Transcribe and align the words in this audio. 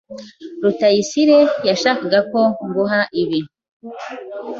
Rutayisire 0.63 1.37
yashakaga 1.69 2.19
ko 2.31 2.41
nguha 2.65 3.01
ibi. 3.21 3.39